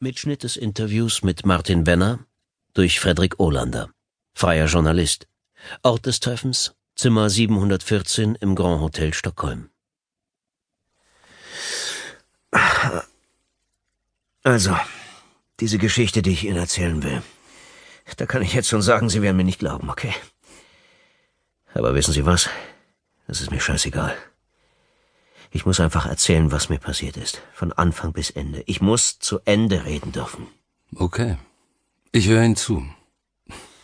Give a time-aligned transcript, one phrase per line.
[0.00, 2.20] Mitschnitt des Interviews mit Martin Benner
[2.72, 3.90] durch Frederik Olander,
[4.32, 5.26] freier Journalist.
[5.82, 9.70] Ort des Treffens Zimmer 714 im Grand Hotel Stockholm.
[14.44, 14.76] Also,
[15.58, 17.20] diese Geschichte, die ich Ihnen erzählen will,
[18.16, 20.14] da kann ich jetzt schon sagen, Sie werden mir nicht glauben, okay?
[21.74, 22.48] Aber wissen Sie was?
[23.26, 24.16] Das ist mir scheißegal.
[25.50, 27.42] Ich muss einfach erzählen, was mir passiert ist.
[27.52, 28.62] Von Anfang bis Ende.
[28.66, 30.46] Ich muss zu Ende reden dürfen.
[30.94, 31.36] Okay.
[32.12, 32.86] Ich höre Ihnen zu.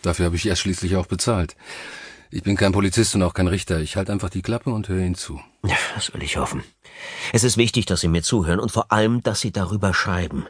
[0.03, 1.57] Dafür habe ich ja schließlich auch bezahlt.
[2.31, 3.81] Ich bin kein Polizist und auch kein Richter.
[3.81, 5.41] Ich halte einfach die Klappe und höre Ihnen zu.
[5.65, 6.65] Ja, das will ich hoffen.
[7.33, 10.47] Es ist wichtig, dass Sie mir zuhören und vor allem, dass Sie darüber schreiben,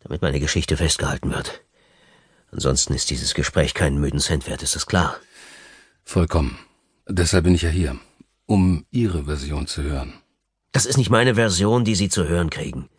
[0.00, 1.62] damit meine Geschichte festgehalten wird.
[2.52, 5.16] Ansonsten ist dieses Gespräch keinen müden Cent wert, ist das klar?
[6.04, 6.58] Vollkommen.
[7.08, 7.98] Deshalb bin ich ja hier,
[8.46, 10.14] um Ihre Version zu hören.
[10.76, 12.90] Das ist nicht meine Version, die Sie zu hören kriegen.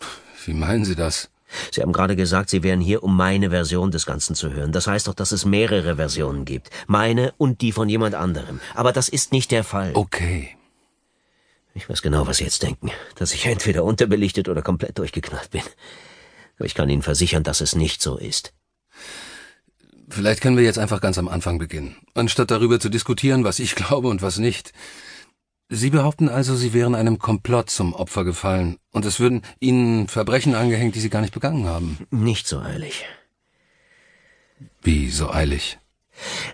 [0.46, 1.30] Wie meinen Sie das?
[1.72, 4.72] Sie haben gerade gesagt, Sie wären hier, um meine Version des Ganzen zu hören.
[4.72, 6.72] Das heißt doch, dass es mehrere Versionen gibt.
[6.88, 8.62] Meine und die von jemand anderem.
[8.74, 9.92] Aber das ist nicht der Fall.
[9.94, 10.58] Okay.
[11.76, 12.90] Ich weiß genau, was Sie jetzt denken.
[13.14, 15.62] Dass ich entweder unterbelichtet oder komplett durchgeknallt bin.
[16.58, 18.54] Aber ich kann Ihnen versichern, dass es nicht so ist.
[20.10, 21.96] Vielleicht können wir jetzt einfach ganz am Anfang beginnen.
[22.16, 24.74] Anstatt darüber zu diskutieren, was ich glaube und was nicht.
[25.70, 30.56] Sie behaupten also, Sie wären einem Komplott zum Opfer gefallen und es würden Ihnen Verbrechen
[30.56, 31.98] angehängt, die Sie gar nicht begangen haben.
[32.10, 33.06] Nicht so eilig.
[34.82, 35.78] Wie so eilig?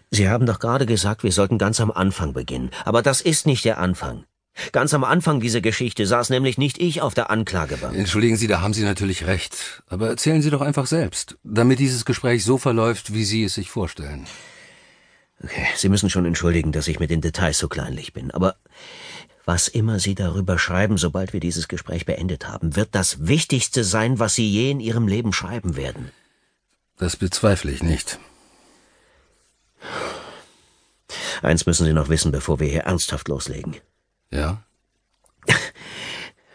[0.09, 2.71] Sie haben doch gerade gesagt, wir sollten ganz am Anfang beginnen.
[2.85, 4.25] Aber das ist nicht der Anfang.
[4.71, 7.95] Ganz am Anfang dieser Geschichte saß nämlich nicht ich auf der Anklagebank.
[7.95, 9.83] Entschuldigen Sie, da haben Sie natürlich recht.
[9.87, 13.69] Aber erzählen Sie doch einfach selbst, damit dieses Gespräch so verläuft, wie Sie es sich
[13.69, 14.25] vorstellen.
[15.43, 18.55] Okay, Sie müssen schon entschuldigen, dass ich mit den Details so kleinlich bin, aber
[19.45, 24.19] was immer Sie darüber schreiben, sobald wir dieses Gespräch beendet haben, wird das Wichtigste sein,
[24.19, 26.11] was Sie je in Ihrem Leben schreiben werden.
[26.97, 28.19] Das bezweifle ich nicht.
[31.41, 33.75] Eins müssen Sie noch wissen, bevor wir hier ernsthaft loslegen.
[34.31, 34.63] Ja?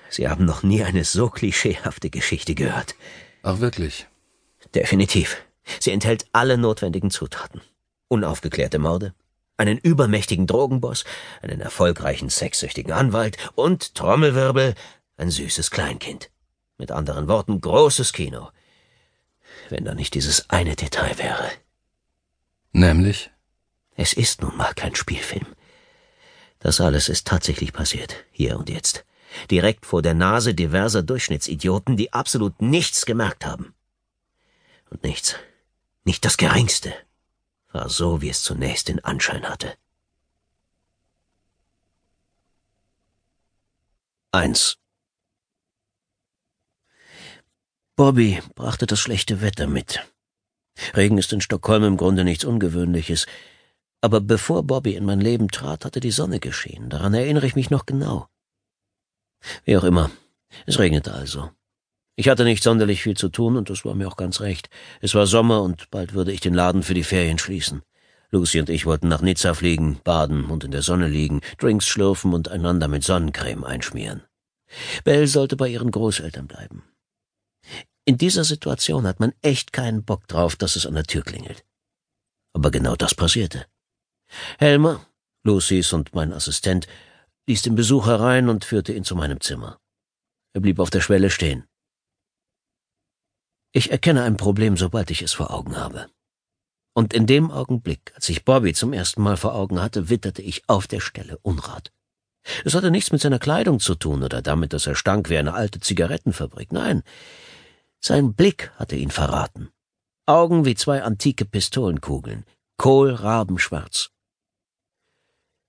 [0.09, 2.94] Sie haben noch nie eine so klischeehafte Geschichte gehört.
[3.43, 4.06] Ach wirklich?
[4.75, 5.37] Definitiv.
[5.78, 7.60] Sie enthält alle notwendigen Zutaten
[8.08, 9.14] unaufgeklärte Morde,
[9.56, 11.04] einen übermächtigen Drogenboss,
[11.42, 14.74] einen erfolgreichen sexsüchtigen Anwalt und Trommelwirbel,
[15.16, 16.30] ein süßes Kleinkind.
[16.78, 18.50] Mit anderen Worten, großes Kino.
[19.68, 21.50] Wenn da nicht dieses eine Detail wäre.
[22.72, 23.30] Nämlich?
[23.97, 25.47] Es ist nun mal kein Spielfilm.
[26.60, 29.04] Das alles ist tatsächlich passiert, hier und jetzt.
[29.50, 33.74] Direkt vor der Nase diverser Durchschnittsidioten, die absolut nichts gemerkt haben.
[34.91, 35.34] Und nichts,
[36.04, 36.94] nicht das Geringste,
[37.72, 39.74] war so, wie es zunächst den Anschein hatte.
[44.32, 44.78] 1.
[47.96, 50.06] Bobby brachte das schlechte Wetter mit.
[50.94, 53.26] Regen ist in Stockholm im Grunde nichts Ungewöhnliches,
[54.00, 57.70] aber bevor Bobby in mein Leben trat, hatte die Sonne geschienen, daran erinnere ich mich
[57.70, 58.28] noch genau.
[59.64, 60.10] Wie auch immer,
[60.66, 61.50] es regnete also.
[62.18, 64.70] Ich hatte nicht sonderlich viel zu tun, und das war mir auch ganz recht.
[65.00, 67.82] Es war Sommer, und bald würde ich den Laden für die Ferien schließen.
[68.32, 72.34] Lucy und ich wollten nach Nizza fliegen, baden und in der Sonne liegen, Drinks schlürfen
[72.34, 74.24] und einander mit Sonnencreme einschmieren.
[75.04, 76.82] Belle sollte bei ihren Großeltern bleiben.
[78.04, 81.64] In dieser Situation hat man echt keinen Bock drauf, dass es an der Tür klingelt.
[82.52, 83.64] Aber genau das passierte.
[84.58, 85.06] Helmer,
[85.44, 86.88] Lucys und mein Assistent,
[87.46, 89.78] ließ den Besuch herein und führte ihn zu meinem Zimmer.
[90.52, 91.68] Er blieb auf der Schwelle stehen.
[93.72, 96.08] Ich erkenne ein Problem, sobald ich es vor Augen habe.
[96.94, 100.68] Und in dem Augenblick, als ich Bobby zum ersten Mal vor Augen hatte, witterte ich
[100.68, 101.92] auf der Stelle Unrat.
[102.64, 105.54] Es hatte nichts mit seiner Kleidung zu tun oder damit, dass er stank wie eine
[105.54, 106.72] alte Zigarettenfabrik.
[106.72, 107.02] Nein,
[108.00, 109.70] sein Blick hatte ihn verraten.
[110.26, 112.44] Augen wie zwei antike Pistolenkugeln,
[112.76, 114.10] kohlrabenschwarz.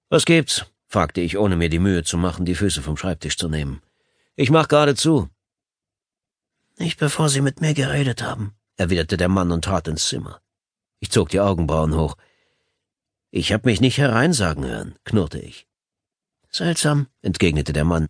[0.09, 0.65] Was gibt's?
[0.87, 3.81] fragte ich, ohne mir die Mühe zu machen, die Füße vom Schreibtisch zu nehmen.
[4.35, 5.29] Ich mach gerade zu.
[6.79, 10.41] Nicht bevor Sie mit mir geredet haben, erwiderte der Mann und trat ins Zimmer.
[11.01, 12.15] Ich zog die Augenbrauen hoch.
[13.31, 15.67] Ich hab mich nicht hereinsagen hören, knurrte ich.
[16.49, 18.07] Seltsam, entgegnete der Mann.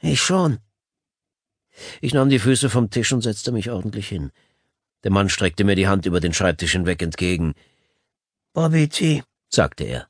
[0.00, 0.58] Ich schon.
[2.02, 4.30] Ich nahm die Füße vom Tisch und setzte mich ordentlich hin.
[5.04, 7.54] Der Mann streckte mir die Hand über den Schreibtisch hinweg entgegen.
[8.52, 10.08] Bobby T., sagte er.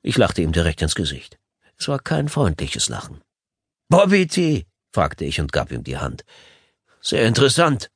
[0.00, 1.38] Ich lachte ihm direkt ins Gesicht.
[1.76, 3.20] Es war kein freundliches Lachen.
[3.90, 6.24] Bobby T., fragte ich und gab ihm die Hand.
[7.04, 7.90] Sehr interessant.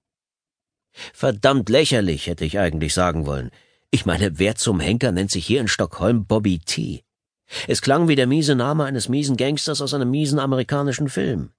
[1.14, 3.50] Verdammt lächerlich, hätte ich eigentlich sagen wollen.
[3.90, 7.04] Ich meine, wer zum Henker nennt sich hier in Stockholm Bobby T?
[7.66, 11.52] Es klang wie der miese Name eines miesen Gangsters aus einem miesen amerikanischen Film.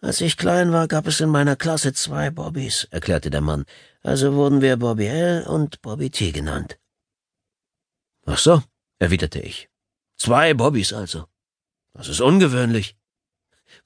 [0.00, 3.66] Als ich klein war, gab es in meiner Klasse zwei Bobbys, erklärte der Mann.
[4.02, 6.78] Also wurden wir Bobby L und Bobby T genannt.
[8.24, 8.62] Ach so,
[8.98, 9.68] erwiderte ich.
[10.16, 11.26] Zwei Bobbys also.
[11.92, 12.96] Das ist ungewöhnlich.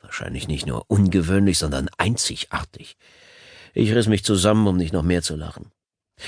[0.01, 2.97] Wahrscheinlich nicht nur ungewöhnlich, sondern einzigartig.
[3.73, 5.73] Ich riss mich zusammen, um nicht noch mehr zu lachen.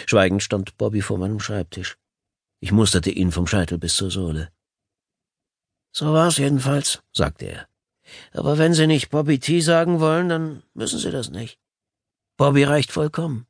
[0.06, 1.96] Schweigend stand Bobby vor meinem Schreibtisch.
[2.60, 4.50] Ich musterte ihn vom Scheitel bis zur Sohle.
[5.92, 7.68] So war's jedenfalls, sagte er.
[8.32, 11.58] Aber wenn Sie nicht Bobby T sagen wollen, dann müssen Sie das nicht.
[12.36, 13.45] Bobby reicht vollkommen.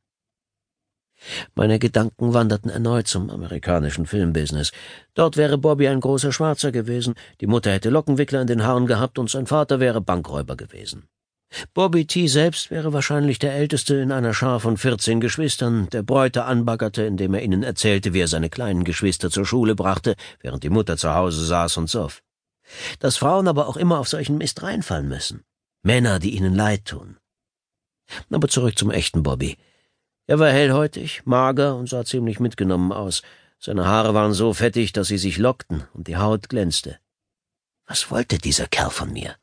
[1.55, 4.71] Meine Gedanken wanderten erneut zum amerikanischen Filmbusiness.
[5.13, 9.19] Dort wäre Bobby ein großer Schwarzer gewesen, die Mutter hätte Lockenwickler in den Haaren gehabt
[9.19, 11.07] und sein Vater wäre Bankräuber gewesen.
[11.73, 12.27] Bobby T.
[12.27, 17.33] selbst wäre wahrscheinlich der älteste in einer Schar von vierzehn Geschwistern, der Bräute anbaggerte, indem
[17.33, 21.13] er ihnen erzählte, wie er seine kleinen Geschwister zur Schule brachte, während die Mutter zu
[21.13, 22.21] Hause saß und soff.
[22.99, 25.43] Dass Frauen aber auch immer auf solchen Mist reinfallen müssen.
[25.83, 27.17] Männer, die ihnen leid tun.
[28.29, 29.57] Aber zurück zum echten Bobby.
[30.27, 33.21] Er war hellhäutig, mager und sah ziemlich mitgenommen aus.
[33.59, 36.99] Seine Haare waren so fettig, dass sie sich lockten und die Haut glänzte.
[37.87, 39.37] Was wollte dieser Kerl von mir?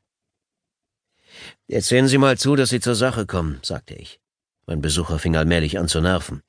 [1.66, 4.20] Jetzt sehen Sie mal zu, dass Sie zur Sache kommen, sagte ich.
[4.66, 6.42] Mein Besucher fing allmählich an zu nerven.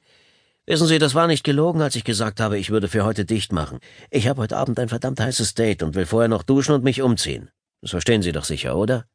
[0.66, 3.54] Wissen Sie, das war nicht gelogen, als ich gesagt habe, ich würde für heute dicht
[3.54, 3.80] machen.
[4.10, 7.02] Ich habe heute Abend ein verdammt heißes Date und will vorher noch duschen und mich
[7.02, 7.50] umziehen.
[7.82, 9.06] Das verstehen Sie doch sicher, oder?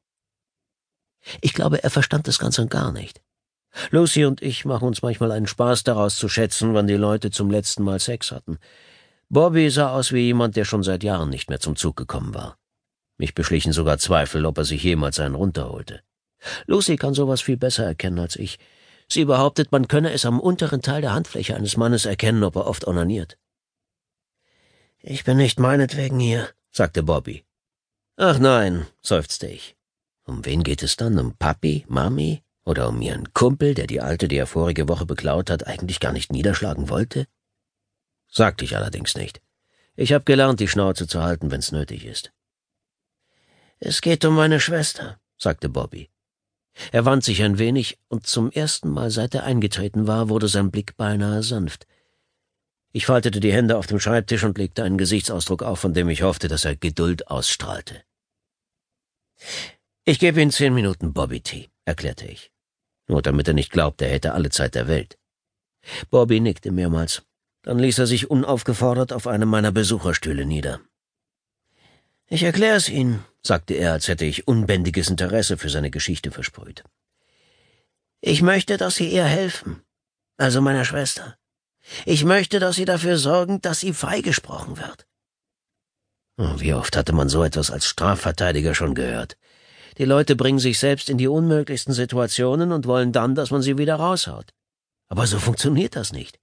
[1.43, 3.21] Ich glaube, er verstand das ganz und gar nicht.
[3.91, 7.51] Lucy und ich machen uns manchmal einen Spaß daraus zu schätzen, wann die Leute zum
[7.51, 8.59] letzten Mal Sex hatten.
[9.29, 12.59] Bobby sah aus wie jemand, der schon seit Jahren nicht mehr zum Zug gekommen war.
[13.17, 16.03] Mich beschlichen sogar Zweifel, ob er sich jemals einen runterholte.
[16.67, 18.59] Lucy kann sowas viel besser erkennen als ich.
[19.09, 22.67] Sie behauptet, man könne es am unteren Teil der Handfläche eines Mannes erkennen, ob er
[22.67, 23.39] oft onaniert.
[25.01, 27.45] Ich bin nicht meinetwegen hier, sagte Bobby.
[28.17, 29.77] Ach nein, seufzte ich.
[30.25, 31.19] Um wen geht es dann?
[31.19, 32.43] Um Papi, Mami?
[32.71, 36.13] Oder um ihren Kumpel, der die Alte, die er vorige Woche beklaut hat, eigentlich gar
[36.13, 37.27] nicht niederschlagen wollte?
[38.29, 39.43] Sagte ich allerdings nicht.
[39.97, 42.31] Ich habe gelernt, die Schnauze zu halten, wenn's nötig ist.
[43.81, 46.11] Es geht um meine Schwester, sagte Bobby.
[46.93, 50.71] Er wand sich ein wenig, und zum ersten Mal seit er eingetreten war, wurde sein
[50.71, 51.89] Blick beinahe sanft.
[52.93, 56.23] Ich faltete die Hände auf dem Schreibtisch und legte einen Gesichtsausdruck auf, von dem ich
[56.23, 58.05] hoffte, dass er Geduld ausstrahlte.
[60.05, 62.53] Ich gebe Ihnen zehn Minuten Bobby T erklärte ich.
[63.11, 65.19] Nur damit er nicht glaubt, er hätte alle Zeit der Welt.
[66.11, 67.23] Bobby nickte mehrmals.
[67.63, 70.81] Dann ließ er sich unaufgefordert auf einem meiner Besucherstühle nieder.
[72.29, 76.85] Ich erkläre es Ihnen, sagte er, als hätte ich unbändiges Interesse für seine Geschichte versprüht.
[78.21, 79.83] Ich möchte, dass Sie ihr helfen,
[80.37, 81.37] also meiner Schwester.
[82.07, 85.09] Ich möchte, dass Sie dafür sorgen, dass sie freigesprochen wird.
[86.37, 89.37] Wie oft hatte man so etwas als Strafverteidiger schon gehört?
[90.01, 93.77] Die Leute bringen sich selbst in die unmöglichsten Situationen und wollen dann, dass man sie
[93.77, 94.55] wieder raushaut.
[95.11, 96.41] Aber so funktioniert das nicht.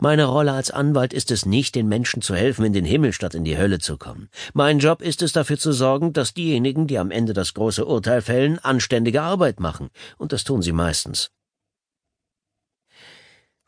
[0.00, 3.36] Meine Rolle als Anwalt ist es nicht, den Menschen zu helfen, in den Himmel statt
[3.36, 4.28] in die Hölle zu kommen.
[4.54, 8.22] Mein Job ist es, dafür zu sorgen, dass diejenigen, die am Ende das große Urteil
[8.22, 9.90] fällen, anständige Arbeit machen.
[10.18, 11.30] Und das tun sie meistens.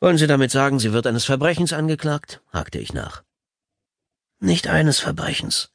[0.00, 2.42] Wollen Sie damit sagen, sie wird eines Verbrechens angeklagt?
[2.52, 3.22] hakte ich nach.
[4.40, 5.70] Nicht eines Verbrechens.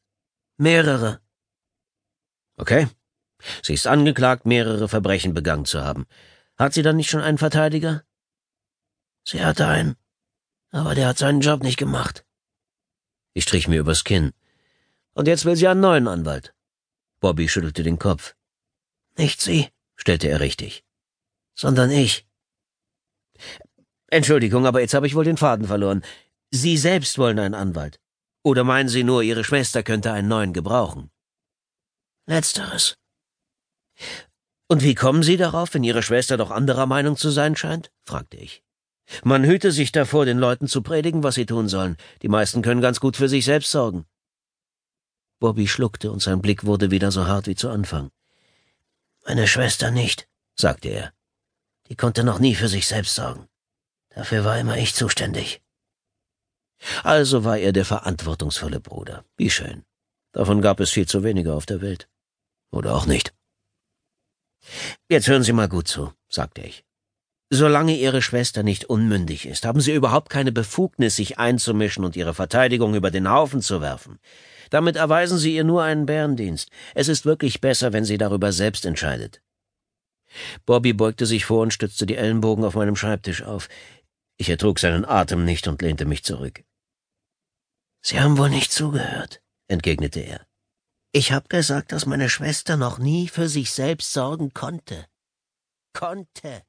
[0.58, 1.22] Mehrere.
[2.58, 2.90] Okay,
[3.62, 6.06] Sie ist angeklagt, mehrere Verbrechen begangen zu haben.
[6.58, 8.04] Hat sie dann nicht schon einen Verteidiger?
[9.26, 9.96] Sie hatte einen,
[10.72, 12.26] aber der hat seinen Job nicht gemacht.
[13.34, 14.34] Ich strich mir übers Kinn.
[15.14, 16.54] Und jetzt will sie einen neuen Anwalt.
[17.20, 18.36] Bobby schüttelte den Kopf.
[19.18, 20.84] Nicht sie, stellte er richtig,
[21.56, 22.28] sondern ich.
[24.08, 26.04] Entschuldigung, aber jetzt habe ich wohl den Faden verloren.
[26.52, 28.00] Sie selbst wollen einen Anwalt.
[28.44, 31.10] Oder meinen Sie nur, Ihre Schwester könnte einen neuen gebrauchen?
[32.26, 32.96] Letzteres.
[34.68, 37.92] Und wie kommen Sie darauf, wenn Ihre Schwester doch anderer Meinung zu sein scheint?
[38.06, 38.64] fragte ich.
[39.24, 41.98] Man hüte sich davor, den Leuten zu predigen, was sie tun sollen.
[42.22, 44.06] Die meisten können ganz gut für sich selbst sorgen.
[45.40, 48.12] Bobby schluckte und sein Blick wurde wieder so hart wie zu Anfang.
[49.26, 51.14] Meine Schwester nicht, sagte er.
[51.90, 53.48] Die konnte noch nie für sich selbst sorgen.
[54.10, 55.62] Dafür war immer ich zuständig.
[57.04, 59.26] Also war er der verantwortungsvolle Bruder.
[59.38, 59.84] Wie schön.
[60.32, 62.10] Davon gab es viel zu wenige auf der Welt.
[62.72, 63.34] Oder auch nicht.
[65.10, 66.84] Jetzt hören Sie mal gut zu, sagte ich.
[67.50, 72.34] Solange Ihre Schwester nicht unmündig ist, haben Sie überhaupt keine Befugnis, sich einzumischen und Ihre
[72.34, 74.20] Verteidigung über den Haufen zu werfen.
[74.72, 76.72] Damit erweisen Sie ihr nur einen Bärendienst.
[76.96, 79.44] Es ist wirklich besser, wenn sie darüber selbst entscheidet.
[80.66, 83.70] Bobby beugte sich vor und stützte die Ellenbogen auf meinem Schreibtisch auf.
[84.38, 86.64] Ich ertrug seinen Atem nicht und lehnte mich zurück.
[88.02, 90.46] Sie haben wohl nicht zugehört, entgegnete er.
[91.16, 95.06] Ich hab gesagt, dass meine Schwester noch nie für sich selbst sorgen konnte.
[95.94, 96.64] Konnte.